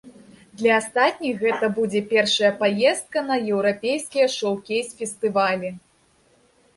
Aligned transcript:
Для 0.59 0.77
астатніх 0.81 1.33
гэта 1.41 1.67
будзе 1.79 1.99
першая 2.13 2.49
паездка 2.61 3.23
на 3.27 3.37
еўрапейскія 3.57 4.27
шоўкейс-фестывалі. 4.37 5.69